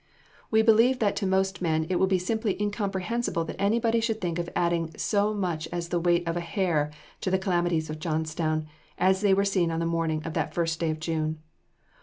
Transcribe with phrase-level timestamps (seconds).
[0.49, 4.39] We believe that to most men it will be simply incomprehensible that anybody should think
[4.39, 6.89] of adding so much as the weight of a hair
[7.19, 8.65] to the calamities of Johnstown,
[8.97, 11.37] as they were seen on the morning of that first day of June.